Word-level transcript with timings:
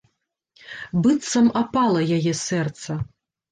Быццам 1.03 1.47
апала 1.61 2.01
яе 2.19 2.33
сэрца. 2.47 3.01